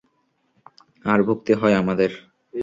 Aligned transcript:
আর 1.05 1.19
ভুগতে 1.23 1.53
হয় 1.55 1.75
আমাদের। 1.75 2.11